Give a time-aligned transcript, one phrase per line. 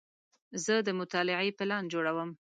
[0.63, 2.29] زه د مطالعې پلان جوړوم.